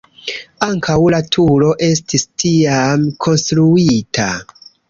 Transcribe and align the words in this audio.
Ankaŭ 0.67 0.95
la 1.15 1.19
turo 1.35 1.69
estis 1.89 2.27
tiam 2.45 3.07
konstruita. 3.27 4.29